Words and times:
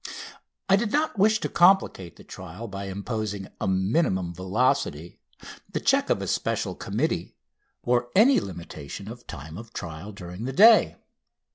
I 0.67 0.77
did 0.77 0.91
not 0.91 1.19
wish 1.19 1.39
to 1.41 1.47
complicate 1.47 2.15
the 2.15 2.23
trial 2.23 2.67
by 2.67 2.85
imposing 2.85 3.49
a 3.61 3.67
minimum 3.67 4.33
velocity, 4.33 5.19
the 5.71 5.79
check 5.79 6.09
of 6.09 6.23
a 6.23 6.27
special 6.27 6.73
committee, 6.73 7.35
or 7.83 8.09
any 8.15 8.39
limitation 8.39 9.07
of 9.07 9.27
time 9.27 9.59
of 9.59 9.73
trial 9.73 10.11
during 10.11 10.45
the 10.45 10.53
day. 10.53 10.95